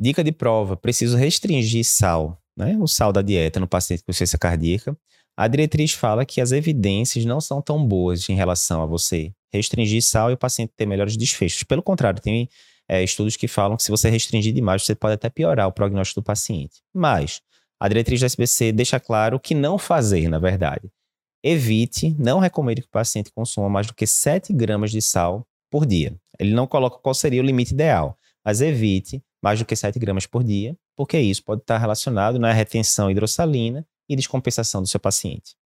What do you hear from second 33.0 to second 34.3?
hidrossalina e